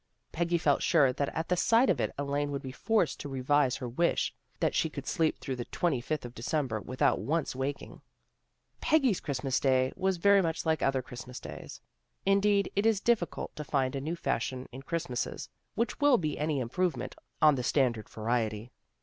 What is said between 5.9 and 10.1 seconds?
fifth of December without once waking. Peggy's Christmas day